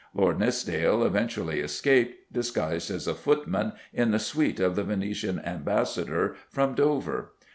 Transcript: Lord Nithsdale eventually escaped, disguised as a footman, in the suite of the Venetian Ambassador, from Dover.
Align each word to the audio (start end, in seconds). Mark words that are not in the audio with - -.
Lord 0.15 0.39
Nithsdale 0.39 1.03
eventually 1.05 1.59
escaped, 1.59 2.33
disguised 2.33 2.89
as 2.89 3.07
a 3.07 3.13
footman, 3.13 3.73
in 3.93 4.09
the 4.09 4.17
suite 4.17 4.59
of 4.59 4.75
the 4.75 4.83
Venetian 4.83 5.37
Ambassador, 5.45 6.35
from 6.49 6.73
Dover. 6.73 7.33